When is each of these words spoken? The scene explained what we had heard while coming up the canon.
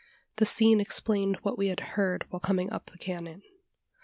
The 0.37 0.47
scene 0.47 0.81
explained 0.81 1.37
what 1.43 1.59
we 1.59 1.67
had 1.67 1.79
heard 1.93 2.25
while 2.31 2.39
coming 2.39 2.71
up 2.71 2.87
the 2.87 2.97
canon. 2.97 3.43